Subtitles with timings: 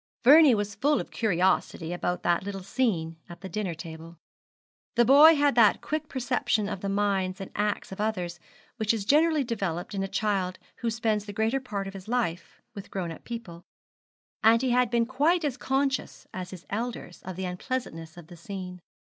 [0.23, 4.17] Vernie was full of curiosity about that little scene at the dinner table.
[4.95, 8.39] The boy had that quick perception of the minds and acts of others
[8.77, 12.59] which is generally developed in a child who spends the greater part of his life
[12.73, 13.61] with grown up people;
[14.43, 18.37] and he had been quite as conscious as his elders of the unpleasantness of the
[18.37, 18.79] scene.